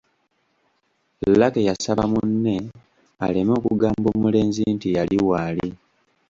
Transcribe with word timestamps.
Lucky 1.39 1.61
yasaba 1.69 2.03
munne 2.11 2.55
aleme 3.25 3.51
okugamba 3.59 4.07
omulenzi 4.15 4.61
nti 4.75 4.87
yali 4.97 5.17
waali. 5.27 5.67